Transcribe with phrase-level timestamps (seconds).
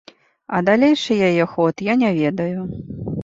[0.59, 2.59] А далейшы яе ход я не ведаю.